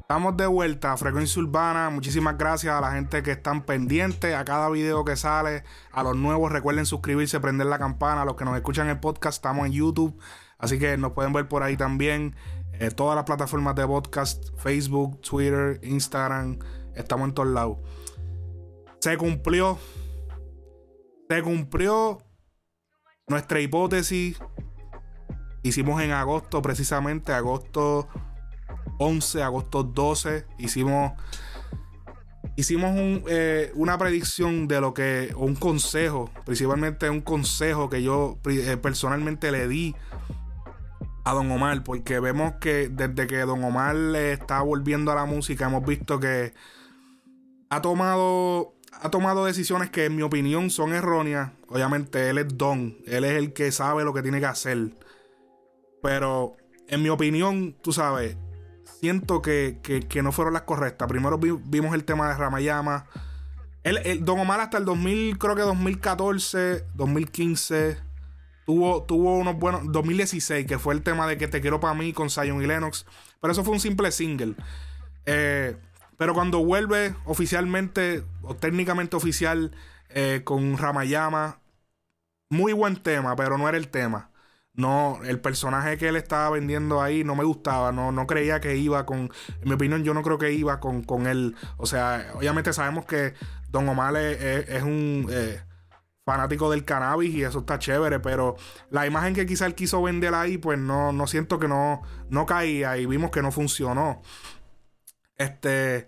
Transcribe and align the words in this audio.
Estamos 0.00 0.36
de 0.36 0.46
vuelta 0.46 0.92
a 0.92 0.96
Frecuencia 0.96 1.42
Urbana. 1.42 1.90
Muchísimas 1.90 2.38
gracias 2.38 2.72
a 2.72 2.80
la 2.80 2.92
gente 2.92 3.22
que 3.24 3.32
están 3.32 3.62
pendientes 3.64 4.32
a 4.32 4.44
cada 4.44 4.70
video 4.70 5.04
que 5.04 5.16
sale. 5.16 5.64
A 5.90 6.04
los 6.04 6.14
nuevos, 6.14 6.52
recuerden 6.52 6.86
suscribirse, 6.86 7.40
prender 7.40 7.66
la 7.66 7.80
campana. 7.80 8.22
A 8.22 8.24
los 8.24 8.36
que 8.36 8.44
nos 8.44 8.54
escuchan 8.54 8.88
en 8.88 9.00
podcast, 9.00 9.38
estamos 9.38 9.66
en 9.66 9.72
YouTube. 9.72 10.16
Así 10.56 10.78
que 10.78 10.96
nos 10.96 11.12
pueden 11.12 11.32
ver 11.32 11.48
por 11.48 11.64
ahí 11.64 11.76
también. 11.76 12.36
Eh, 12.74 12.92
todas 12.92 13.16
las 13.16 13.24
plataformas 13.24 13.74
de 13.74 13.86
podcast: 13.88 14.56
Facebook, 14.56 15.20
Twitter, 15.20 15.80
Instagram. 15.82 16.60
Estamos 16.94 17.28
en 17.28 17.34
todos 17.34 17.48
lados. 17.48 17.78
Se 19.00 19.16
cumplió. 19.16 19.78
Se 21.28 21.42
cumplió 21.42 22.18
nuestra 23.26 23.60
hipótesis. 23.60 24.38
Hicimos 25.64 26.02
en 26.02 26.12
agosto, 26.12 26.60
precisamente, 26.60 27.32
agosto 27.32 28.06
11, 28.98 29.42
agosto 29.42 29.82
12, 29.82 30.44
hicimos, 30.58 31.12
hicimos 32.54 32.92
eh, 33.28 33.72
una 33.74 33.96
predicción 33.96 34.68
de 34.68 34.82
lo 34.82 34.92
que, 34.92 35.32
o 35.34 35.46
un 35.46 35.54
consejo, 35.54 36.30
principalmente 36.44 37.08
un 37.08 37.22
consejo 37.22 37.88
que 37.88 38.02
yo 38.02 38.38
eh, 38.44 38.76
personalmente 38.76 39.50
le 39.50 39.66
di 39.66 39.96
a 41.24 41.32
Don 41.32 41.50
Omar, 41.50 41.82
porque 41.82 42.20
vemos 42.20 42.56
que 42.60 42.90
desde 42.90 43.26
que 43.26 43.38
Don 43.38 43.64
Omar 43.64 43.96
está 44.16 44.60
volviendo 44.60 45.12
a 45.12 45.14
la 45.14 45.24
música, 45.24 45.64
hemos 45.64 45.86
visto 45.86 46.20
que 46.20 46.52
ha 47.70 47.80
tomado, 47.80 48.74
ha 49.00 49.10
tomado 49.10 49.46
decisiones 49.46 49.88
que 49.88 50.04
en 50.04 50.16
mi 50.16 50.20
opinión 50.20 50.68
son 50.68 50.92
erróneas. 50.92 51.52
Obviamente 51.68 52.28
él 52.28 52.36
es 52.36 52.48
Don, 52.58 52.98
él 53.06 53.24
es 53.24 53.32
el 53.32 53.54
que 53.54 53.72
sabe 53.72 54.04
lo 54.04 54.12
que 54.12 54.20
tiene 54.20 54.40
que 54.40 54.46
hacer. 54.46 54.90
Pero 56.04 56.58
en 56.86 57.02
mi 57.02 57.08
opinión, 57.08 57.74
tú 57.80 57.90
sabes, 57.90 58.36
siento 59.00 59.40
que, 59.40 59.80
no 60.22 60.32
fueron 60.32 60.52
las 60.52 60.64
correctas. 60.64 61.08
Primero 61.08 61.38
vimos 61.38 61.94
el 61.94 62.04
tema 62.04 62.28
de 62.28 62.34
Ramayama. 62.34 63.06
El, 63.84 64.22
Don 64.22 64.38
Omar 64.38 64.60
hasta 64.60 64.76
el 64.76 64.84
2000, 64.84 65.38
creo 65.38 65.56
que 65.56 65.62
2014, 65.62 66.84
2015, 66.92 67.96
tuvo, 68.66 69.04
tuvo 69.04 69.38
unos 69.38 69.56
buenos... 69.56 69.90
2016, 69.90 70.66
que 70.66 70.78
fue 70.78 70.92
el 70.92 71.00
tema 71.00 71.26
de 71.26 71.38
que 71.38 71.48
te 71.48 71.62
quiero 71.62 71.80
para 71.80 71.94
mí 71.94 72.12
con 72.12 72.28
Zion 72.28 72.62
y 72.62 72.66
Lennox. 72.66 73.06
Pero 73.40 73.52
eso 73.52 73.64
fue 73.64 73.72
un 73.72 73.80
simple 73.80 74.12
single. 74.12 74.56
Eh, 75.24 75.74
pero 76.18 76.34
cuando 76.34 76.62
vuelve 76.62 77.14
oficialmente, 77.24 78.26
o 78.42 78.54
técnicamente 78.54 79.16
oficial, 79.16 79.74
eh, 80.10 80.42
con 80.44 80.76
Ramayama, 80.76 81.60
muy 82.50 82.74
buen 82.74 82.96
tema, 82.96 83.34
pero 83.36 83.56
no 83.56 83.66
era 83.70 83.78
el 83.78 83.88
tema 83.88 84.33
no, 84.74 85.20
el 85.24 85.40
personaje 85.40 85.96
que 85.98 86.08
él 86.08 86.16
estaba 86.16 86.50
vendiendo 86.50 87.00
ahí 87.00 87.22
no 87.22 87.36
me 87.36 87.44
gustaba, 87.44 87.92
no, 87.92 88.10
no 88.10 88.26
creía 88.26 88.60
que 88.60 88.76
iba 88.76 89.06
con, 89.06 89.30
en 89.60 89.68
mi 89.68 89.72
opinión 89.72 90.02
yo 90.02 90.14
no 90.14 90.22
creo 90.22 90.36
que 90.36 90.52
iba 90.52 90.80
con, 90.80 91.02
con 91.04 91.26
él, 91.26 91.54
o 91.76 91.86
sea, 91.86 92.32
obviamente 92.34 92.72
sabemos 92.72 93.06
que 93.06 93.34
Don 93.70 93.88
Omar 93.88 94.16
es, 94.16 94.82
un 94.82 95.28
eh, 95.30 95.62
fanático 96.24 96.70
del 96.70 96.84
cannabis 96.84 97.34
y 97.34 97.44
eso 97.44 97.60
está 97.60 97.78
chévere, 97.78 98.18
pero 98.18 98.56
la 98.90 99.06
imagen 99.06 99.34
que 99.34 99.46
quizá 99.46 99.66
él 99.66 99.74
quiso 99.74 100.02
vender 100.02 100.34
ahí, 100.34 100.58
pues 100.58 100.78
no, 100.78 101.12
no 101.12 101.26
siento 101.28 101.58
que 101.58 101.68
no, 101.68 102.02
no 102.28 102.46
caía 102.46 102.96
y 102.98 103.06
vimos 103.06 103.30
que 103.30 103.42
no 103.42 103.52
funcionó. 103.52 104.22
Este, 105.36 106.06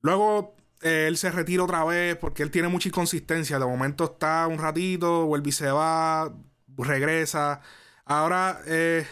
luego 0.00 0.56
eh, 0.82 1.06
él 1.08 1.16
se 1.16 1.30
retira 1.30 1.64
otra 1.64 1.84
vez 1.84 2.16
porque 2.16 2.42
él 2.42 2.50
tiene 2.50 2.68
mucha 2.68 2.88
inconsistencia, 2.88 3.58
de 3.58 3.66
momento 3.66 4.04
está 4.04 4.46
un 4.48 4.58
ratito, 4.58 5.26
vuelve 5.26 5.50
y 5.50 5.52
se 5.52 5.70
va, 5.70 6.32
regresa. 6.76 7.60
Ahora 8.04 8.60
eh, 8.66 9.06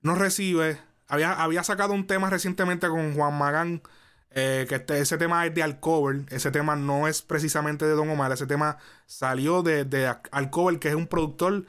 no 0.00 0.14
recibe. 0.14 0.78
Había, 1.06 1.32
había 1.32 1.64
sacado 1.64 1.94
un 1.94 2.06
tema 2.06 2.30
recientemente 2.30 2.88
con 2.88 3.14
Juan 3.14 3.36
Magán. 3.38 3.82
Eh, 4.30 4.66
que 4.68 4.76
este, 4.76 5.00
ese 5.00 5.18
tema 5.18 5.46
es 5.46 5.54
de 5.54 5.62
Alcover. 5.62 6.26
Ese 6.30 6.50
tema 6.50 6.76
no 6.76 7.08
es 7.08 7.22
precisamente 7.22 7.86
de 7.86 7.92
Don 7.92 8.10
Omar. 8.10 8.32
Ese 8.32 8.46
tema 8.46 8.78
salió 9.06 9.62
de, 9.62 9.84
de 9.84 10.14
Alcover, 10.30 10.78
que 10.78 10.88
es 10.88 10.94
un 10.94 11.06
productor 11.06 11.66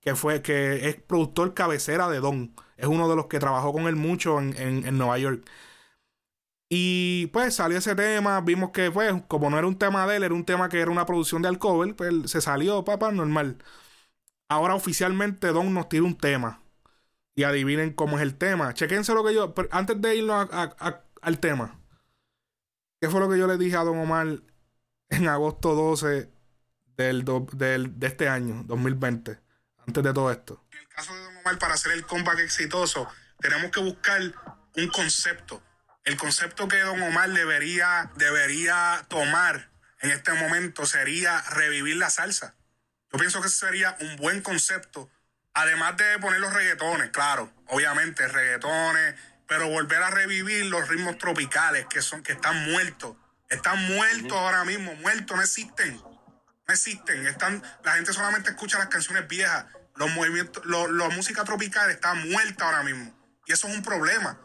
que 0.00 0.14
fue, 0.16 0.42
que 0.42 0.88
es 0.88 0.96
productor 0.96 1.54
cabecera 1.54 2.08
de 2.08 2.20
Don. 2.20 2.54
Es 2.76 2.86
uno 2.88 3.08
de 3.08 3.16
los 3.16 3.26
que 3.26 3.38
trabajó 3.38 3.72
con 3.72 3.86
él 3.86 3.96
mucho 3.96 4.40
en, 4.40 4.56
en, 4.58 4.98
Nueva 4.98 5.18
York. 5.18 5.44
Y 6.68 7.26
pues 7.28 7.54
salió 7.54 7.78
ese 7.78 7.94
tema, 7.94 8.40
vimos 8.40 8.70
que 8.70 8.90
pues 8.90 9.12
como 9.28 9.50
no 9.50 9.58
era 9.58 9.66
un 9.66 9.78
tema 9.78 10.06
de 10.06 10.16
él, 10.16 10.22
era 10.22 10.34
un 10.34 10.44
tema 10.44 10.68
que 10.68 10.80
era 10.80 10.90
una 10.90 11.04
producción 11.06 11.42
de 11.42 11.48
Alcover, 11.48 11.94
pues 11.94 12.30
se 12.30 12.40
salió, 12.40 12.84
papá, 12.84 13.12
normal. 13.12 13.58
Ahora 14.52 14.74
oficialmente 14.74 15.48
Don 15.48 15.72
nos 15.72 15.88
tira 15.88 16.02
un 16.02 16.16
tema. 16.16 16.62
Y 17.34 17.44
adivinen 17.44 17.94
cómo 17.94 18.18
es 18.18 18.22
el 18.22 18.36
tema. 18.36 18.74
Chequense 18.74 19.14
lo 19.14 19.24
que 19.24 19.34
yo. 19.34 19.54
Antes 19.70 20.00
de 20.00 20.16
irnos 20.16 20.48
al 21.22 21.40
tema. 21.40 21.80
¿Qué 23.00 23.08
fue 23.08 23.20
lo 23.20 23.30
que 23.30 23.38
yo 23.38 23.46
le 23.46 23.56
dije 23.56 23.76
a 23.76 23.84
Don 23.84 23.98
Omar 23.98 24.40
en 25.08 25.28
agosto 25.28 25.74
12 25.74 26.30
del, 26.96 27.24
de 27.24 28.06
este 28.06 28.28
año, 28.28 28.62
2020? 28.66 29.40
Antes 29.86 30.04
de 30.04 30.12
todo 30.12 30.30
esto. 30.30 30.62
En 30.70 30.78
el 30.80 30.88
caso 30.88 31.14
de 31.14 31.22
Don 31.22 31.36
Omar, 31.38 31.58
para 31.58 31.74
hacer 31.74 31.92
el 31.92 32.04
comeback 32.04 32.40
exitoso, 32.40 33.08
tenemos 33.40 33.70
que 33.70 33.80
buscar 33.80 34.20
un 34.76 34.88
concepto. 34.88 35.62
El 36.04 36.18
concepto 36.18 36.68
que 36.68 36.78
Don 36.80 37.00
Omar 37.02 37.30
debería, 37.30 38.12
debería 38.16 39.06
tomar 39.08 39.72
en 40.02 40.10
este 40.10 40.32
momento 40.34 40.84
sería 40.84 41.40
revivir 41.42 41.96
la 41.96 42.10
salsa. 42.10 42.54
Yo 43.12 43.18
pienso 43.18 43.42
que 43.42 43.48
sería 43.50 43.96
un 44.00 44.16
buen 44.16 44.40
concepto. 44.40 45.10
Además 45.54 45.98
de 45.98 46.18
poner 46.18 46.40
los 46.40 46.52
reggaetones, 46.52 47.10
claro, 47.10 47.52
obviamente 47.66 48.26
reggaetones, 48.26 49.16
pero 49.46 49.68
volver 49.68 50.02
a 50.02 50.10
revivir 50.10 50.64
los 50.66 50.88
ritmos 50.88 51.18
tropicales 51.18 51.86
que 51.90 52.00
son 52.00 52.22
que 52.22 52.32
están 52.32 52.70
muertos. 52.70 53.16
Están 53.50 53.86
muertos 53.86 54.32
ahora 54.32 54.64
mismo, 54.64 54.94
muertos, 54.94 55.36
no 55.36 55.42
existen. 55.42 56.00
No 56.66 56.72
existen. 56.72 57.26
Están, 57.26 57.62
la 57.84 57.92
gente 57.92 58.14
solamente 58.14 58.48
escucha 58.48 58.78
las 58.78 58.88
canciones 58.88 59.28
viejas. 59.28 59.66
Los 59.96 60.10
movimientos, 60.12 60.64
la 60.64 61.10
música 61.10 61.44
tropical 61.44 61.90
está 61.90 62.14
muerta 62.14 62.64
ahora 62.64 62.82
mismo. 62.82 63.14
Y 63.44 63.52
eso 63.52 63.68
es 63.68 63.74
un 63.74 63.82
problema. 63.82 64.40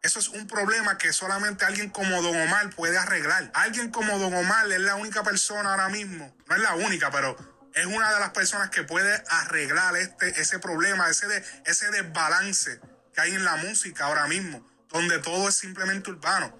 Eso 0.00 0.20
es 0.20 0.28
un 0.28 0.46
problema 0.46 0.96
que 0.96 1.12
solamente 1.12 1.66
alguien 1.66 1.90
como 1.90 2.22
Don 2.22 2.34
Omar 2.34 2.70
puede 2.70 2.96
arreglar. 2.96 3.50
Alguien 3.52 3.90
como 3.90 4.18
Don 4.18 4.32
Omar 4.32 4.72
es 4.72 4.80
la 4.80 4.94
única 4.94 5.22
persona 5.22 5.72
ahora 5.72 5.90
mismo. 5.90 6.34
No 6.46 6.54
es 6.54 6.62
la 6.62 6.76
única, 6.76 7.10
pero 7.10 7.36
es 7.76 7.84
una 7.84 8.10
de 8.14 8.20
las 8.20 8.30
personas 8.30 8.70
que 8.70 8.84
puede 8.84 9.22
arreglar 9.28 9.94
este, 9.98 10.40
ese 10.40 10.58
problema, 10.58 11.10
ese, 11.10 11.28
de, 11.28 11.44
ese 11.66 11.90
desbalance 11.90 12.80
que 13.14 13.20
hay 13.20 13.34
en 13.34 13.44
la 13.44 13.56
música 13.56 14.06
ahora 14.06 14.26
mismo, 14.28 14.66
donde 14.88 15.18
todo 15.18 15.50
es 15.50 15.56
simplemente 15.56 16.10
urbano. 16.10 16.58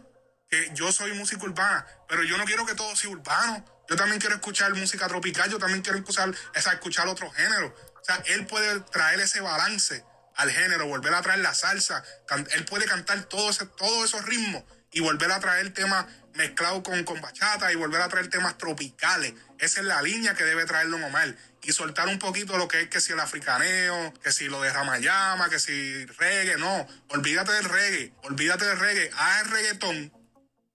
Que 0.51 0.71
yo 0.75 0.93
soy 0.93 1.15
música 1.15 1.43
urbana, 1.43 1.87
pero 2.07 2.23
yo 2.23 2.37
no 2.37 2.45
quiero 2.45 2.67
que 2.67 2.75
todo 2.75 2.95
sea 2.95 3.09
urbano. 3.09 3.65
Yo 3.89 3.97
también 3.97 4.21
quiero 4.21 4.35
escuchar 4.35 4.75
música 4.75 5.09
tropical, 5.09 5.51
yo 5.51 5.59
también 5.59 5.81
quiero 5.81 5.99
escuchar, 5.99 6.35
escuchar 6.55 7.09
otro 7.09 7.31
género. 7.31 7.75
O 7.99 8.05
sea, 8.05 8.23
él 8.27 8.47
puede 8.47 8.81
traer 8.81 9.19
ese 9.21 9.41
balance 9.41 10.05
al 10.35 10.51
género, 10.51 10.87
volver 10.87 11.15
a 11.15 11.23
traer 11.23 11.41
la 11.41 11.55
salsa. 11.55 12.05
Él 12.53 12.67
puede 12.67 12.85
cantar 12.85 13.25
todos 13.25 13.63
esos 14.05 14.23
ritmos 14.27 14.65
y 14.93 15.01
volver 15.01 15.33
a 15.33 15.41
traer 15.41 15.73
temas 15.73 16.05
mezclados 16.37 16.83
con, 16.83 17.03
con 17.05 17.21
bachata 17.21 17.73
y 17.73 17.77
volver 17.77 18.01
a 18.01 18.09
traer 18.09 18.29
temas 18.29 18.57
tropicales. 18.59 19.35
Esa 19.59 19.81
es 19.81 19.87
la 19.87 20.03
línea 20.03 20.35
que 20.35 20.45
debe 20.45 20.65
traer 20.65 20.89
Don 20.89 21.03
Omar. 21.03 21.35
Y 21.63 21.73
soltar 21.73 22.07
un 22.09 22.19
poquito 22.19 22.57
lo 22.59 22.69
que 22.69 22.83
es 22.83 22.89
que 22.89 23.01
si 23.01 23.13
el 23.13 23.21
africaneo, 23.21 24.15
que 24.23 24.31
si 24.31 24.49
lo 24.49 24.63
de 24.63 24.73
Ramayama, 24.73 25.49
que 25.51 25.59
si 25.59 26.07
reggae. 26.07 26.57
No, 26.59 26.87
olvídate 27.09 27.53
del 27.53 27.65
reggae, 27.65 28.13
olvídate 28.23 28.65
del 28.65 28.79
reggae. 28.79 29.11
Haz 29.17 29.43
el 29.43 29.51
reggaetón 29.51 30.13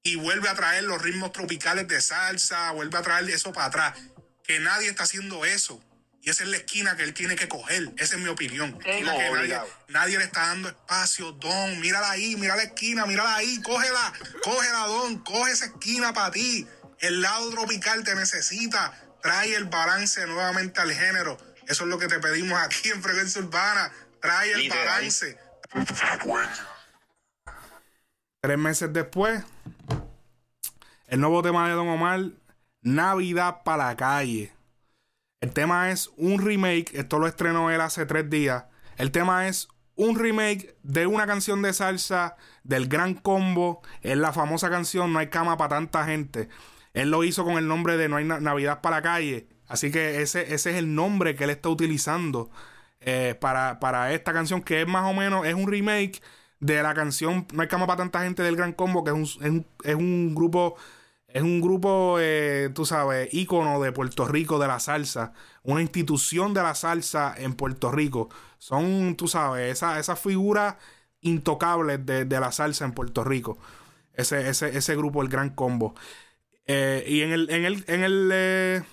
y 0.04 0.16
vuelve 0.16 0.50
a 0.50 0.56
traer 0.56 0.84
los 0.84 1.02
ritmos 1.02 1.32
tropicales 1.32 1.88
de 1.88 2.02
salsa, 2.02 2.72
vuelve 2.72 2.98
a 2.98 3.02
traer 3.04 3.30
eso 3.30 3.54
para 3.54 3.68
atrás. 3.68 3.94
Que 4.44 4.60
nadie 4.60 4.90
está 4.90 5.04
haciendo 5.04 5.46
eso. 5.46 5.82
Y 6.24 6.30
esa 6.30 6.44
es 6.44 6.50
la 6.50 6.58
esquina 6.58 6.96
que 6.96 7.04
él 7.04 7.16
tiene 7.16 7.36
que 7.36 7.48
coger. 7.48 7.92
Esa 7.98 8.16
es 8.16 8.22
mi 8.22 8.30
opinión. 8.30 8.78
nadie, 9.88 10.18
le 10.20 10.24
está 10.24 10.48
dando 10.48 10.70
espacio. 10.70 11.32
Don, 11.32 11.80
mírala 11.80 12.12
ahí, 12.12 12.36
mira 12.36 12.56
la 12.56 12.64
esquina, 12.64 13.08
mírala 13.08 13.36
ahí, 13.36 13.60
cógela, 13.64 14.14
cógela, 14.44 14.86
Don, 14.88 15.18
coge 15.20 15.52
esa 15.52 15.66
esquina 15.66 16.14
para 16.14 16.32
ti. 16.32 16.68
El 17.00 17.22
lado 17.22 17.50
tropical 17.50 18.04
te 18.04 18.14
necesita. 18.14 18.94
Trae 19.24 19.56
el 19.56 19.66
balance 19.66 20.26
nuevamente 20.28 20.80
al 20.80 20.92
género. 20.92 21.38
Eso 21.68 21.84
es 21.84 21.90
lo 21.90 21.98
que 21.98 22.08
te 22.08 22.20
pedimos 22.20 22.60
aquí 22.62 22.90
en 22.90 23.02
Frecuencia 23.02 23.42
Urbana. 23.42 23.92
Trae 24.20 24.52
el 24.52 24.70
balance. 24.70 25.40
Tres 28.42 28.58
meses 28.58 28.94
después, 28.94 29.44
el 31.08 31.20
nuevo 31.20 31.42
tema 31.42 31.68
de 31.68 31.74
Don 31.74 31.88
Omar, 31.88 32.20
Navidad 32.82 33.64
para 33.64 33.88
la 33.88 33.96
calle. 33.96 34.52
El 35.42 35.54
tema 35.54 35.90
es 35.90 36.12
un 36.18 36.40
remake, 36.40 36.92
esto 36.94 37.18
lo 37.18 37.26
estrenó 37.26 37.72
él 37.72 37.82
hace 37.82 38.06
tres 38.06 38.30
días. 38.30 38.66
El 38.98 39.10
tema 39.10 39.48
es 39.48 39.70
un 39.96 40.18
remake 40.18 40.78
de 40.84 41.08
una 41.08 41.26
canción 41.26 41.64
de 41.64 41.74
salsa 41.74 42.38
del 42.64 42.88
Gran 42.88 43.16
Combo. 43.16 43.82
Es 44.04 44.16
la 44.18 44.34
famosa 44.34 44.70
canción 44.70 45.12
No 45.12 45.18
hay 45.18 45.30
cama 45.30 45.58
para 45.58 45.78
tanta 45.78 46.06
gente. 46.06 46.48
Él 46.94 47.10
lo 47.10 47.24
hizo 47.24 47.44
con 47.44 47.58
el 47.58 47.68
nombre 47.68 47.98
de 47.98 48.08
No 48.08 48.18
hay 48.18 48.26
Navidad 48.26 48.82
para 48.82 48.98
la 48.98 49.02
calle. 49.02 49.48
Así 49.68 49.90
que 49.90 50.22
ese, 50.22 50.54
ese 50.54 50.72
es 50.72 50.76
el 50.78 50.94
nombre 50.94 51.36
que 51.36 51.46
él 51.46 51.50
está 51.50 51.70
utilizando 51.70 52.52
eh, 53.00 53.36
para, 53.40 53.80
para 53.80 54.14
esta 54.14 54.34
canción 54.34 54.62
que 54.62 54.82
es 54.82 54.88
más 54.88 55.10
o 55.10 55.14
menos, 55.16 55.48
es 55.48 55.56
un 55.56 55.68
remake 55.68 56.22
de 56.60 56.84
la 56.84 56.94
canción 56.94 57.48
No 57.52 57.64
hay 57.64 57.68
cama 57.68 57.88
para 57.88 57.98
tanta 57.98 58.22
gente 58.22 58.44
del 58.44 58.56
Gran 58.56 58.74
Combo, 58.74 59.04
que 59.04 59.10
es 59.10 59.16
un, 59.16 59.24
es 59.24 59.50
un, 59.50 59.66
es 59.84 59.96
un 59.96 60.36
grupo, 60.36 60.76
es 61.34 61.42
un 61.44 61.62
grupo, 61.62 62.18
eh, 62.20 62.70
tú 62.74 62.86
sabes, 62.86 63.34
ícono 63.34 63.82
de 63.82 63.92
Puerto 63.92 64.26
Rico 64.28 64.60
de 64.60 64.68
la 64.68 64.80
salsa, 64.80 65.34
una 65.64 65.82
institución 65.82 66.54
de 66.54 66.62
la 66.62 66.76
salsa 66.76 67.34
en 67.38 67.54
Puerto 67.54 67.92
Rico. 67.92 68.30
Son, 68.58 69.16
tú 69.16 69.28
sabes, 69.28 69.72
esas 69.72 70.00
esa 70.00 70.16
figuras 70.16 70.76
intocables 71.22 72.06
de, 72.06 72.26
de, 72.26 72.40
la 72.40 72.52
salsa 72.52 72.86
en 72.86 72.94
Puerto 72.94 73.24
Rico. 73.24 73.58
Ese, 74.14 74.50
ese, 74.50 74.78
ese 74.78 74.96
grupo, 74.96 75.22
el 75.22 75.30
Gran 75.30 75.52
Combo. 75.52 75.96
Eh, 76.66 77.04
y 77.08 77.22
en 77.22 77.32
el, 77.32 77.50
en 77.50 77.66
el, 77.66 77.84
en 77.88 78.04
el, 78.04 78.30
eh, 78.34 78.84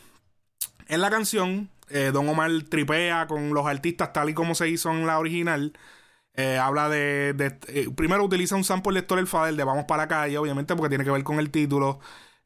en 0.88 1.00
la 1.00 1.10
canción, 1.10 1.70
Don 2.12 2.28
Omar 2.28 2.50
tripea 2.68 3.26
con 3.26 3.54
los 3.54 3.66
artistas 3.66 4.12
tal 4.12 4.28
y 4.28 4.34
como 4.34 4.54
se 4.54 4.68
hizo 4.68 4.90
en 4.90 5.06
la 5.06 5.18
original. 5.18 5.72
Habla 6.60 6.88
de. 6.88 7.32
de 7.32 7.50
primero 7.96 8.22
utiliza 8.24 8.54
un 8.56 8.62
sample 8.64 8.92
lector 8.92 9.18
el 9.18 9.26
Fader 9.26 9.56
de 9.56 9.64
Vamos 9.64 9.86
para 9.86 10.04
la 10.04 10.08
calle, 10.08 10.38
obviamente, 10.38 10.76
porque 10.76 10.90
tiene 10.90 11.04
que 11.04 11.10
ver 11.10 11.24
con 11.24 11.38
el 11.40 11.50
título. 11.50 11.98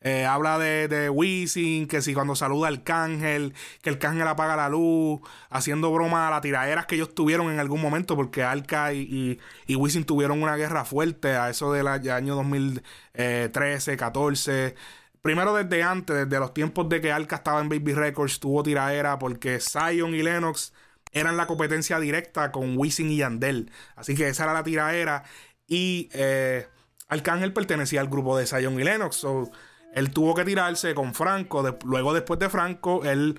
Eh, 0.04 0.26
habla 0.26 0.58
de, 0.58 0.88
de 0.88 1.08
Wisin, 1.08 1.86
que 1.86 2.02
si 2.02 2.14
cuando 2.14 2.34
saluda 2.34 2.68
al 2.68 2.82
cángel, 2.82 3.54
que 3.82 3.90
el 3.90 3.98
cángel 3.98 4.26
apaga 4.26 4.56
la 4.56 4.68
luz, 4.68 5.20
haciendo 5.50 5.92
broma 5.92 6.28
a 6.28 6.30
las 6.30 6.40
tiraderas 6.40 6.86
que 6.86 6.96
ellos 6.96 7.14
tuvieron 7.14 7.52
en 7.52 7.60
algún 7.60 7.80
momento, 7.80 8.16
porque 8.16 8.42
Alca 8.42 8.92
y, 8.92 9.38
y, 9.66 10.04
tuvieron 10.04 10.42
una 10.42 10.56
guerra 10.56 10.84
fuerte 10.84 11.36
a 11.36 11.50
eso 11.50 11.72
del 11.72 11.86
año 11.86 12.34
2013, 12.34 13.96
14. 13.96 14.74
Primero 15.22 15.54
desde 15.54 15.82
antes, 15.84 16.16
desde 16.16 16.40
los 16.40 16.52
tiempos 16.52 16.88
de 16.88 17.00
que 17.00 17.12
Alca 17.12 17.36
estaba 17.36 17.60
en 17.60 17.68
Baby 17.68 17.92
Records, 17.94 18.40
tuvo 18.40 18.62
tiradera 18.64 19.18
porque 19.18 19.60
Zion 19.60 20.14
y 20.14 20.22
Lennox 20.22 20.72
eran 21.12 21.36
la 21.36 21.46
competencia 21.46 22.00
directa 22.00 22.50
con 22.50 22.76
Wisin 22.76 23.10
y 23.10 23.18
Yandel. 23.18 23.70
Así 23.94 24.16
que 24.16 24.28
esa 24.28 24.44
era 24.44 24.52
la 24.52 24.64
tiraera. 24.64 25.22
Y 25.68 26.08
eh, 26.12 26.66
Arcángel 27.08 27.52
pertenecía 27.52 28.00
al 28.00 28.08
grupo 28.08 28.36
de 28.36 28.46
Zion 28.46 28.80
y 28.80 28.84
Lennox. 28.84 29.16
So, 29.16 29.50
él 29.92 30.10
tuvo 30.10 30.34
que 30.34 30.44
tirarse 30.44 30.94
con 30.94 31.14
Franco. 31.14 31.78
Luego, 31.84 32.14
después 32.14 32.40
de 32.40 32.48
Franco, 32.48 33.04
él 33.04 33.38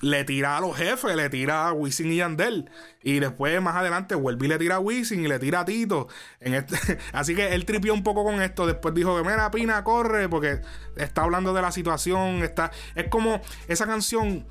le 0.00 0.22
tira 0.24 0.56
a 0.56 0.60
los 0.60 0.76
jefes, 0.76 1.16
le 1.16 1.28
tira 1.28 1.68
a 1.68 1.72
Wisin 1.72 2.12
y 2.12 2.16
Yandel. 2.16 2.70
Y 3.02 3.20
después, 3.20 3.60
más 3.60 3.76
adelante, 3.76 4.14
vuelve 4.14 4.46
y 4.46 4.48
le 4.48 4.58
tira 4.58 4.76
a 4.76 4.80
Wisin 4.80 5.24
y 5.24 5.28
le 5.28 5.38
tira 5.38 5.60
a 5.60 5.64
Tito. 5.64 6.08
Este, 6.40 6.98
así 7.12 7.34
que 7.34 7.54
él 7.54 7.64
tripió 7.64 7.94
un 7.94 8.02
poco 8.02 8.24
con 8.24 8.40
esto. 8.40 8.66
Después 8.66 8.94
dijo 8.94 9.16
que, 9.16 9.28
mira, 9.28 9.50
Pina, 9.50 9.82
corre, 9.82 10.28
porque 10.28 10.60
está 10.96 11.22
hablando 11.22 11.52
de 11.52 11.62
la 11.62 11.72
situación. 11.72 12.42
Está, 12.42 12.70
es 12.94 13.08
como 13.08 13.40
esa 13.66 13.86
canción 13.86 14.46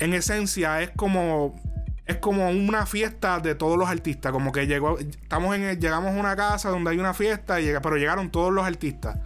en 0.00 0.14
esencia 0.14 0.80
es 0.80 0.90
como 0.90 1.60
es 2.06 2.16
como 2.16 2.48
una 2.50 2.86
fiesta 2.86 3.38
de 3.40 3.54
todos 3.54 3.76
los 3.76 3.88
artistas, 3.88 4.32
como 4.32 4.50
que 4.52 4.66
llegó 4.66 4.98
estamos 4.98 5.54
en 5.54 5.78
llegamos 5.78 6.14
a 6.14 6.18
una 6.18 6.36
casa 6.36 6.70
donde 6.70 6.90
hay 6.90 6.98
una 6.98 7.12
fiesta 7.12 7.56
pero 7.82 7.96
llegaron 7.96 8.30
todos 8.30 8.52
los 8.52 8.64
artistas. 8.64 9.18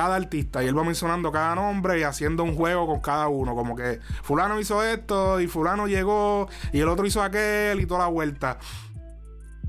Cada 0.00 0.16
artista 0.16 0.64
y 0.64 0.66
él 0.66 0.78
va 0.78 0.82
mencionando 0.82 1.30
cada 1.30 1.54
nombre 1.54 2.00
y 2.00 2.04
haciendo 2.04 2.42
un 2.42 2.56
juego 2.56 2.86
con 2.86 3.00
cada 3.00 3.28
uno, 3.28 3.54
como 3.54 3.76
que 3.76 4.00
fulano 4.22 4.58
hizo 4.58 4.82
esto 4.82 5.38
y 5.42 5.46
fulano 5.46 5.88
llegó 5.88 6.48
y 6.72 6.80
el 6.80 6.88
otro 6.88 7.04
hizo 7.04 7.22
aquel 7.22 7.82
y 7.82 7.84
toda 7.84 8.00
la 8.00 8.06
vuelta. 8.06 8.56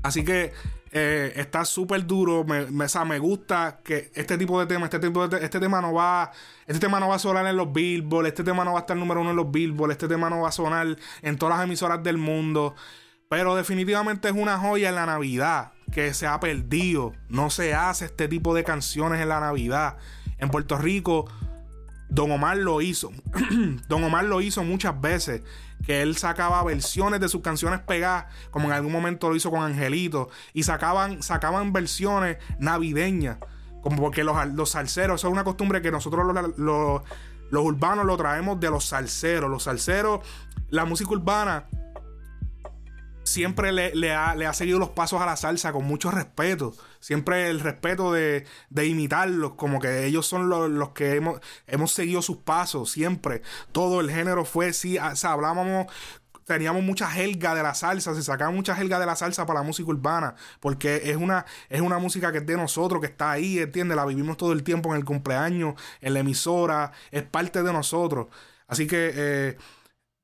Así 0.02 0.24
que 0.24 0.54
eh, 0.90 1.34
está 1.36 1.66
súper 1.66 2.06
duro. 2.06 2.44
Me, 2.44 2.64
me, 2.64 2.86
me, 3.04 3.18
gusta 3.18 3.80
que 3.84 4.10
este 4.14 4.38
tipo 4.38 4.58
de 4.58 4.64
tema, 4.64 4.86
este 4.86 5.00
tipo 5.00 5.28
de 5.28 5.44
este 5.44 5.60
tema 5.60 5.82
no 5.82 5.92
va, 5.92 6.30
este 6.66 6.80
tema 6.80 6.98
no 6.98 7.08
va 7.08 7.16
a 7.16 7.18
sonar 7.18 7.46
en 7.46 7.58
los 7.58 7.70
Billboard, 7.70 8.28
este 8.28 8.42
tema 8.42 8.64
no 8.64 8.72
va 8.72 8.78
a 8.78 8.80
estar 8.80 8.96
número 8.96 9.20
uno 9.20 9.32
en 9.32 9.36
los 9.36 9.50
Billboard, 9.50 9.90
este 9.90 10.08
tema 10.08 10.30
no 10.30 10.40
va 10.40 10.48
a 10.48 10.52
sonar 10.52 10.96
en 11.20 11.36
todas 11.36 11.58
las 11.58 11.66
emisoras 11.66 12.02
del 12.02 12.16
mundo. 12.16 12.74
Pero 13.28 13.54
definitivamente 13.54 14.28
es 14.28 14.34
una 14.34 14.56
joya 14.56 14.88
en 14.88 14.94
la 14.94 15.04
Navidad 15.04 15.72
que 15.92 16.14
se 16.14 16.26
ha 16.26 16.40
perdido. 16.40 17.12
No 17.28 17.50
se 17.50 17.74
hace 17.74 18.06
este 18.06 18.26
tipo 18.26 18.54
de 18.54 18.64
canciones 18.64 19.20
en 19.20 19.28
la 19.28 19.40
Navidad. 19.40 19.98
En 20.42 20.50
Puerto 20.50 20.76
Rico, 20.76 21.26
Don 22.08 22.32
Omar 22.32 22.56
lo 22.56 22.80
hizo. 22.82 23.12
Don 23.88 24.02
Omar 24.02 24.24
lo 24.24 24.40
hizo 24.40 24.64
muchas 24.64 25.00
veces 25.00 25.42
que 25.86 26.02
él 26.02 26.16
sacaba 26.16 26.62
versiones 26.64 27.20
de 27.20 27.28
sus 27.28 27.42
canciones 27.42 27.78
pegadas, 27.80 28.26
como 28.50 28.66
en 28.66 28.72
algún 28.72 28.90
momento 28.90 29.28
lo 29.28 29.36
hizo 29.36 29.52
con 29.52 29.62
Angelito, 29.62 30.30
y 30.52 30.64
sacaban, 30.64 31.22
sacaban 31.22 31.72
versiones 31.72 32.38
navideñas, 32.58 33.38
como 33.82 34.02
porque 34.02 34.24
los, 34.24 34.36
los 34.48 34.70
salseros, 34.70 35.20
eso 35.20 35.28
es 35.28 35.32
una 35.32 35.44
costumbre 35.44 35.80
que 35.80 35.92
nosotros 35.92 36.26
los, 36.26 36.58
los, 36.58 37.02
los 37.50 37.64
urbanos 37.64 38.04
lo 38.04 38.16
traemos 38.16 38.58
de 38.58 38.68
los 38.68 38.84
salseros, 38.84 39.48
los 39.48 39.62
salseros, 39.62 40.26
la 40.70 40.84
música 40.84 41.12
urbana 41.12 41.66
siempre 43.32 43.72
le, 43.72 43.94
le, 43.94 44.12
ha, 44.12 44.34
le, 44.34 44.46
ha, 44.46 44.52
seguido 44.52 44.78
los 44.78 44.90
pasos 44.90 45.20
a 45.20 45.26
la 45.26 45.36
salsa 45.36 45.72
con 45.72 45.84
mucho 45.84 46.10
respeto. 46.10 46.74
Siempre 47.00 47.48
el 47.48 47.60
respeto 47.60 48.12
de, 48.12 48.44
de 48.70 48.86
imitarlos, 48.86 49.54
como 49.54 49.80
que 49.80 50.04
ellos 50.04 50.26
son 50.26 50.48
los, 50.48 50.70
los, 50.70 50.90
que 50.90 51.16
hemos, 51.16 51.40
hemos 51.66 51.92
seguido 51.92 52.20
sus 52.22 52.36
pasos, 52.38 52.90
siempre. 52.90 53.42
Todo 53.72 54.00
el 54.00 54.10
género 54.10 54.44
fue, 54.44 54.72
sí, 54.72 54.98
sea, 55.14 55.32
hablábamos 55.32 55.86
teníamos 56.44 56.82
mucha 56.82 57.16
helga 57.16 57.54
de 57.54 57.62
la 57.62 57.72
salsa, 57.72 58.14
se 58.14 58.22
sacaba 58.22 58.50
mucha 58.50 58.78
helga 58.78 58.98
de 58.98 59.06
la 59.06 59.16
salsa 59.16 59.46
para 59.46 59.60
la 59.60 59.66
música 59.66 59.88
urbana, 59.88 60.34
porque 60.60 61.02
es 61.04 61.16
una, 61.16 61.46
es 61.68 61.80
una 61.80 61.98
música 61.98 62.32
que 62.32 62.38
es 62.38 62.46
de 62.46 62.56
nosotros, 62.56 63.00
que 63.00 63.06
está 63.06 63.30
ahí, 63.30 63.58
¿entiendes? 63.58 63.96
La 63.96 64.04
vivimos 64.04 64.36
todo 64.36 64.52
el 64.52 64.62
tiempo 64.62 64.90
en 64.90 64.96
el 64.96 65.04
cumpleaños, 65.04 65.74
en 66.00 66.14
la 66.14 66.20
emisora, 66.20 66.92
es 67.10 67.22
parte 67.22 67.62
de 67.62 67.72
nosotros. 67.72 68.26
Así 68.66 68.86
que 68.86 69.12
eh, 69.14 69.56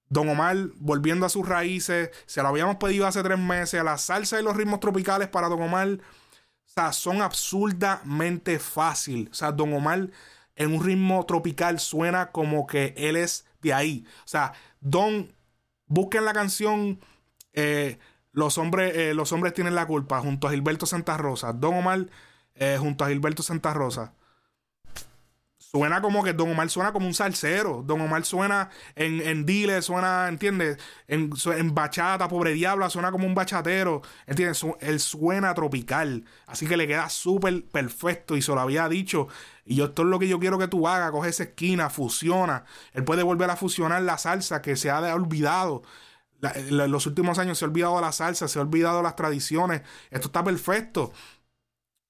Don 0.08 0.28
Omar, 0.28 0.56
volviendo 0.76 1.26
a 1.26 1.28
sus 1.28 1.46
raíces, 1.46 2.10
se 2.26 2.42
lo 2.42 2.48
habíamos 2.48 2.76
pedido 2.76 3.06
hace 3.06 3.22
tres 3.22 3.38
meses. 3.38 3.82
La 3.84 3.98
salsa 3.98 4.40
y 4.40 4.42
los 4.42 4.56
ritmos 4.56 4.80
tropicales 4.80 5.28
para 5.28 5.48
Don 5.48 5.62
Omar 5.62 5.88
o 5.88 6.70
sea, 6.70 6.92
son 6.92 7.22
absurdamente 7.22 8.58
fácil. 8.58 9.28
O 9.30 9.34
sea, 9.34 9.52
Don 9.52 9.72
Omar 9.72 10.10
en 10.56 10.74
un 10.74 10.84
ritmo 10.84 11.24
tropical 11.26 11.78
suena 11.78 12.30
como 12.30 12.66
que 12.66 12.94
él 12.96 13.16
es 13.16 13.46
de 13.62 13.74
ahí. 13.74 14.04
O 14.24 14.28
sea, 14.28 14.52
Don, 14.80 15.32
busquen 15.86 16.24
la 16.24 16.32
canción 16.32 17.00
eh, 17.52 17.98
los, 18.32 18.58
hombres, 18.58 18.96
eh, 18.96 19.14
los 19.14 19.32
hombres 19.32 19.52
tienen 19.52 19.74
la 19.74 19.86
culpa 19.86 20.20
junto 20.20 20.46
a 20.46 20.50
Gilberto 20.50 20.86
Santa 20.86 21.16
Rosa. 21.16 21.52
Don 21.52 21.74
Omar 21.74 22.06
eh, 22.54 22.76
junto 22.78 23.04
a 23.04 23.08
Gilberto 23.08 23.42
Santa 23.42 23.74
Rosa 23.74 24.14
suena 25.70 26.00
como 26.00 26.24
que 26.24 26.32
Don 26.32 26.50
Omar 26.50 26.70
suena 26.70 26.92
como 26.92 27.06
un 27.06 27.14
salsero. 27.14 27.82
Don 27.84 28.00
Omar 28.00 28.24
suena 28.24 28.70
en, 28.94 29.20
en 29.20 29.44
Dile, 29.44 29.82
suena, 29.82 30.28
¿entiendes? 30.28 30.78
En, 31.06 31.30
en, 31.56 31.74
bachata, 31.74 32.26
pobre 32.28 32.52
diabla, 32.54 32.88
suena 32.88 33.12
como 33.12 33.26
un 33.26 33.34
bachatero. 33.34 34.02
¿Entiendes? 34.26 34.64
Él 34.80 35.00
suena 35.00 35.52
tropical. 35.54 36.24
Así 36.46 36.66
que 36.66 36.76
le 36.76 36.86
queda 36.86 37.08
súper 37.10 37.66
perfecto. 37.66 38.36
Y 38.36 38.42
se 38.42 38.54
lo 38.54 38.60
había 38.60 38.88
dicho. 38.88 39.28
Y 39.64 39.76
yo, 39.76 39.86
esto 39.86 40.02
es 40.02 40.08
lo 40.08 40.18
que 40.18 40.28
yo 40.28 40.38
quiero 40.38 40.58
que 40.58 40.68
tú 40.68 40.88
hagas. 40.88 41.10
Coge 41.10 41.28
esa 41.28 41.42
esquina, 41.44 41.90
fusiona. 41.90 42.64
Él 42.94 43.04
puede 43.04 43.22
volver 43.22 43.50
a 43.50 43.56
fusionar 43.56 44.02
la 44.02 44.16
salsa 44.16 44.62
que 44.62 44.76
se 44.76 44.90
ha 44.90 45.14
olvidado. 45.14 45.82
en 46.54 46.90
los 46.90 47.06
últimos 47.06 47.38
años 47.38 47.58
se 47.58 47.66
ha 47.66 47.68
olvidado 47.68 48.00
la 48.00 48.12
salsa, 48.12 48.48
se 48.48 48.58
ha 48.58 48.62
olvidado 48.62 49.02
las 49.02 49.16
tradiciones. 49.16 49.82
Esto 50.10 50.28
está 50.28 50.42
perfecto. 50.42 51.12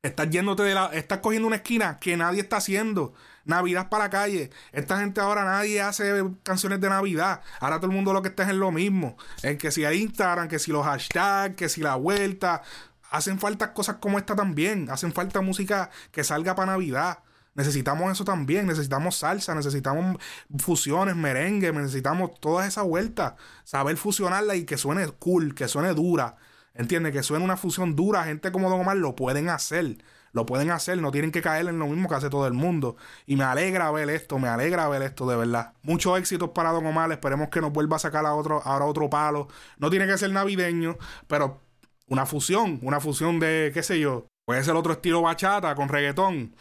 Estás 0.03 0.31
yéndote 0.31 0.63
de 0.63 0.75
la. 0.75 0.87
Estás 0.87 1.19
cogiendo 1.19 1.49
una 1.49 1.57
esquina 1.57 1.99
que 1.99 2.17
nadie 2.17 2.41
está 2.41 2.59
haciendo. 2.59 3.15
Navidad 3.49 3.89
para 3.89 4.05
la 4.05 4.11
calle. 4.11 4.51
Esta 4.73 5.01
gente 5.01 5.21
ahora 5.21 5.43
nadie 5.43 5.81
hace 5.81 6.23
canciones 6.43 6.81
de 6.81 6.89
Navidad. 6.91 7.41
Ahora 7.61 7.77
todo 7.77 7.91
el 7.91 7.97
mundo 7.97 8.13
lo 8.13 8.23
que 8.23 8.29
está 8.29 8.45
es 8.45 8.51
en 8.51 8.61
lo 8.61 8.71
mismo. 8.71 9.17
En 9.43 9.57
que 9.57 9.71
si 9.71 9.85
hay 9.85 10.03
Instagram, 10.03 10.49
que 10.49 10.59
si 10.59 10.71
los 10.71 10.85
hashtags, 10.85 11.57
que 11.57 11.69
si 11.69 11.81
la 11.81 11.97
vuelta. 11.97 12.63
Hacen 13.11 13.41
falta 13.41 13.73
cosas 13.73 13.97
como 13.97 14.19
esta 14.19 14.37
también. 14.37 14.91
Hacen 14.91 15.13
falta 15.15 15.41
música 15.41 15.91
que 16.13 16.25
salga 16.25 16.55
para 16.55 16.73
Navidad. 16.73 17.21
Necesitamos 17.55 18.13
eso 18.13 18.25
también. 18.25 18.67
Necesitamos 18.67 19.17
salsa, 19.17 19.55
necesitamos 19.55 20.19
fusiones, 20.59 21.17
merengue, 21.17 21.73
necesitamos 21.73 22.39
toda 22.41 22.67
esa 22.67 22.83
vuelta. 22.83 23.37
Saber 23.65 23.97
fusionarla 23.97 24.57
y 24.57 24.65
que 24.65 24.77
suene 24.77 25.09
cool, 25.09 25.55
que 25.55 25.69
suene 25.69 25.95
dura. 25.95 26.37
¿Entiendes? 26.75 27.15
Que 27.15 27.23
suene 27.23 27.45
una 27.45 27.57
fusión 27.57 27.97
dura. 27.97 28.25
Gente 28.25 28.53
como 28.53 28.69
Don 28.69 28.81
Omar 28.81 28.99
lo 28.99 29.17
pueden 29.17 29.49
hacer. 29.49 29.97
Lo 30.39 30.47
pueden 30.47 30.71
hacer, 30.71 30.97
no 30.99 31.11
tienen 31.11 31.33
que 31.33 31.43
caer 31.43 31.67
en 31.67 31.81
lo 31.81 31.89
mismo 31.89 32.09
que 32.09 32.15
hace 32.15 32.31
todo 32.31 32.47
el 32.47 32.53
mundo. 32.53 32.97
Y 33.27 33.35
me 33.35 33.43
alegra 33.43 33.91
ver 33.91 34.09
esto, 34.09 34.39
me 34.39 34.47
alegra 34.47 34.89
ver 34.89 35.03
esto 35.03 35.29
de 35.29 35.37
verdad. 35.37 35.73
Muchos 35.83 36.17
éxitos 36.17 36.51
para 36.51 36.71
Don 36.71 36.87
Omar, 36.87 37.11
esperemos 37.11 37.49
que 37.49 37.61
nos 37.61 37.73
vuelva 37.73 37.97
a 37.97 37.99
sacar 37.99 38.25
a 38.25 38.35
otro, 38.35 38.63
ahora 38.65 38.85
otro 38.85 39.11
palo. 39.11 39.49
No 39.79 39.91
tiene 39.91 40.07
que 40.07 40.17
ser 40.17 40.31
navideño, 40.31 40.97
pero 41.27 41.61
una 42.07 42.25
fusión, 42.25 42.79
una 42.83 43.01
fusión 43.01 43.41
de, 43.41 43.73
qué 43.75 43.83
sé 43.83 43.99
yo, 43.99 44.29
puede 44.45 44.63
ser 44.63 44.77
otro 44.77 44.93
estilo 44.93 45.23
bachata 45.23 45.75
con 45.75 45.89
reggaetón, 45.89 46.55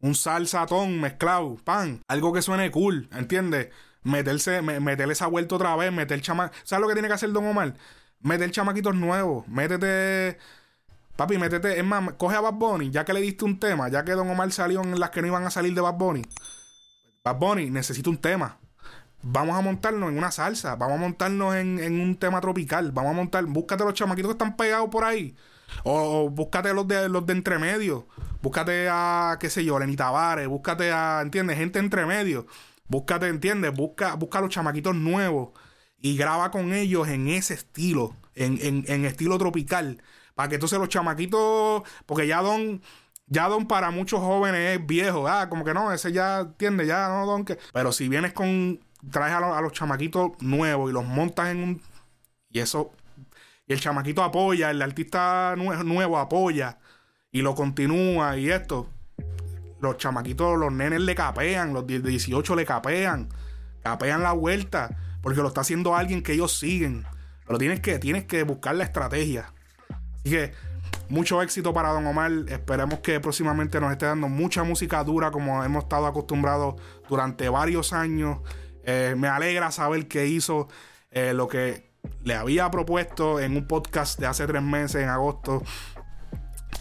un 0.00 0.14
salsatón 0.14 1.00
mezclado, 1.00 1.56
pan, 1.64 2.02
algo 2.08 2.34
que 2.34 2.42
suene 2.42 2.70
cool, 2.70 3.08
¿entiendes? 3.12 3.70
Meterse, 4.02 4.60
meterle 4.60 5.14
esa 5.14 5.26
vuelta 5.26 5.54
otra 5.54 5.74
vez, 5.76 5.90
meter 5.90 6.20
chama... 6.20 6.52
¿Sabes 6.64 6.82
lo 6.82 6.88
que 6.88 6.94
tiene 6.94 7.08
que 7.08 7.14
hacer 7.14 7.32
Don 7.32 7.46
Omar? 7.46 7.78
Meter 8.20 8.50
chamaquitos 8.50 8.94
nuevos, 8.94 9.48
métete 9.48 10.36
Papi, 11.22 11.38
métete, 11.38 11.78
es 11.78 11.84
más, 11.84 12.14
coge 12.14 12.34
a 12.34 12.40
Bad 12.40 12.54
Bunny, 12.54 12.90
ya 12.90 13.04
que 13.04 13.12
le 13.12 13.20
diste 13.20 13.44
un 13.44 13.60
tema, 13.60 13.88
ya 13.88 14.04
que 14.04 14.10
Don 14.10 14.28
Omar 14.28 14.50
salió 14.50 14.82
en 14.82 14.98
las 14.98 15.10
que 15.10 15.22
no 15.22 15.28
iban 15.28 15.46
a 15.46 15.50
salir 15.50 15.72
de 15.72 15.80
Bad 15.80 15.94
Bunny. 15.94 16.22
Bad 17.22 17.36
Bunny 17.36 17.70
necesita 17.70 18.10
un 18.10 18.16
tema. 18.16 18.58
vamos 19.22 19.56
a 19.56 19.60
montarnos 19.60 20.10
en 20.10 20.18
una 20.18 20.32
salsa, 20.32 20.74
vamos 20.74 20.96
a 20.96 21.00
montarnos 21.00 21.54
en, 21.54 22.00
un 22.00 22.16
tema 22.16 22.40
tropical, 22.40 22.90
vamos 22.90 23.12
a 23.12 23.14
montar, 23.14 23.44
búscate 23.44 23.84
los 23.84 23.94
chamaquitos 23.94 24.30
que 24.30 24.32
están 24.32 24.56
pegados 24.56 24.88
por 24.90 25.04
ahí. 25.04 25.36
O, 25.84 26.28
búscate 26.28 26.74
los 26.74 26.88
de 26.88 27.08
los 27.08 27.24
de 27.24 27.34
entremedio. 27.34 28.08
Búscate 28.42 28.88
a, 28.90 29.36
qué 29.38 29.48
sé 29.48 29.64
yo, 29.64 29.78
Lenny 29.78 29.94
Tavares. 29.94 30.48
Búscate 30.48 30.90
a, 30.90 31.20
¿entiendes? 31.22 31.56
Gente 31.56 31.78
entremedio. 31.78 32.48
Búscate, 32.88 33.28
¿entiendes? 33.28 33.72
Busca, 33.72 34.16
busca 34.16 34.40
los 34.40 34.50
chamaquitos 34.50 34.96
nuevos. 34.96 35.50
Y 36.00 36.16
graba 36.16 36.50
con 36.50 36.72
ellos 36.72 37.06
en 37.06 37.28
ese 37.28 37.54
estilo. 37.54 38.16
En, 38.34 38.58
en, 38.60 38.84
en 38.88 39.04
estilo 39.04 39.38
tropical. 39.38 40.02
Para 40.34 40.48
que 40.48 40.54
entonces 40.56 40.78
los 40.78 40.88
chamaquitos. 40.88 41.82
Porque 42.06 42.26
ya 42.26 42.42
Don. 42.42 42.82
Ya 43.26 43.48
Don 43.48 43.66
para 43.66 43.90
muchos 43.90 44.20
jóvenes 44.20 44.78
es 44.78 44.86
viejo. 44.86 45.26
Ah, 45.26 45.48
como 45.48 45.64
que 45.64 45.72
no, 45.72 45.92
ese 45.92 46.12
ya, 46.12 46.40
¿entiendes? 46.40 46.86
Ya 46.86 47.08
no, 47.08 47.26
Don. 47.26 47.44
Que... 47.44 47.58
Pero 47.72 47.92
si 47.92 48.08
vienes 48.08 48.32
con. 48.32 48.80
Traes 49.10 49.32
a, 49.32 49.58
a 49.58 49.60
los 49.60 49.72
chamaquitos 49.72 50.32
nuevos 50.40 50.90
y 50.90 50.94
los 50.94 51.04
montas 51.04 51.50
en 51.50 51.62
un. 51.62 51.82
Y 52.50 52.60
eso 52.60 52.92
y 53.66 53.72
el 53.72 53.80
chamaquito 53.80 54.22
apoya, 54.22 54.70
el 54.70 54.82
artista 54.82 55.54
nuevo 55.56 56.18
apoya 56.18 56.78
y 57.30 57.42
lo 57.42 57.54
continúa 57.54 58.36
y 58.36 58.50
esto. 58.50 58.88
Los 59.80 59.96
chamaquitos, 59.96 60.58
los 60.58 60.72
nenes 60.72 61.00
le 61.00 61.14
capean, 61.14 61.72
los 61.72 61.86
de 61.86 62.00
18 62.00 62.56
le 62.56 62.64
capean, 62.64 63.28
capean 63.82 64.22
la 64.22 64.32
vuelta, 64.32 64.96
porque 65.22 65.40
lo 65.40 65.48
está 65.48 65.62
haciendo 65.62 65.96
alguien 65.96 66.22
que 66.22 66.32
ellos 66.34 66.56
siguen. 66.58 67.04
Pero 67.46 67.58
tienes 67.58 67.80
que, 67.80 67.98
tienes 67.98 68.24
que 68.24 68.42
buscar 68.44 68.74
la 68.76 68.84
estrategia. 68.84 69.52
Así 70.24 70.30
que 70.30 70.52
mucho 71.08 71.42
éxito 71.42 71.72
para 71.74 71.90
Don 71.90 72.06
Omar. 72.06 72.30
Esperemos 72.48 73.00
que 73.00 73.20
próximamente 73.20 73.80
nos 73.80 73.92
esté 73.92 74.06
dando 74.06 74.28
mucha 74.28 74.64
música 74.64 75.02
dura 75.04 75.30
como 75.30 75.62
hemos 75.62 75.84
estado 75.84 76.06
acostumbrados 76.06 76.76
durante 77.08 77.48
varios 77.48 77.92
años. 77.92 78.38
Eh, 78.84 79.14
me 79.16 79.28
alegra 79.28 79.70
saber 79.70 80.08
que 80.08 80.26
hizo 80.26 80.68
eh, 81.10 81.34
lo 81.34 81.48
que 81.48 81.90
le 82.22 82.34
había 82.34 82.70
propuesto 82.70 83.40
en 83.40 83.56
un 83.56 83.66
podcast 83.66 84.18
de 84.18 84.26
hace 84.26 84.46
tres 84.46 84.62
meses, 84.62 85.02
en 85.02 85.08
agosto. 85.08 85.62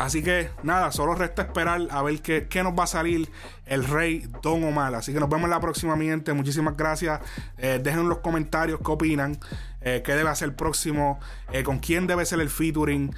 Así 0.01 0.23
que 0.23 0.49
nada, 0.63 0.91
solo 0.91 1.13
resta 1.13 1.43
esperar 1.43 1.87
a 1.91 2.01
ver 2.01 2.23
qué, 2.23 2.63
nos 2.63 2.73
va 2.73 2.85
a 2.85 2.87
salir 2.87 3.31
el 3.67 3.83
rey 3.83 4.27
Don 4.41 4.63
Omar. 4.63 4.95
Así 4.95 5.13
que 5.13 5.19
nos 5.19 5.29
vemos 5.29 5.47
la 5.47 5.59
próxima, 5.59 5.95
mi 5.95 6.07
gente. 6.07 6.33
Muchísimas 6.33 6.75
gracias. 6.75 7.21
Eh, 7.59 7.79
dejen 7.83 8.01
en 8.01 8.09
los 8.09 8.17
comentarios 8.17 8.79
qué 8.83 8.91
opinan, 8.91 9.37
eh, 9.79 10.01
qué 10.03 10.15
debe 10.15 10.31
hacer 10.31 10.49
el 10.49 10.55
próximo, 10.55 11.19
eh, 11.51 11.61
con 11.61 11.77
quién 11.77 12.07
debe 12.07 12.25
ser 12.25 12.39
el 12.39 12.49
featuring. 12.49 13.13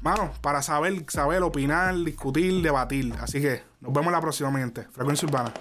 Mano, 0.00 0.32
para 0.40 0.62
saber, 0.62 1.04
saber, 1.08 1.42
opinar, 1.42 1.94
discutir, 1.96 2.62
debatir. 2.62 3.14
Así 3.20 3.42
que 3.42 3.62
nos 3.82 3.92
vemos 3.92 4.10
la 4.12 4.20
próxima, 4.22 4.50
mi 4.50 4.60
gente. 4.60 4.84
Frecuencia 4.92 5.28
Urbana. 5.28 5.52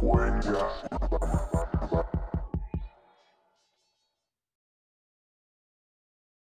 Cuenca 0.00 0.95